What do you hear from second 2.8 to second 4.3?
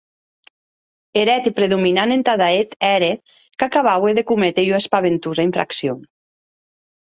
ère, qu’acabaue de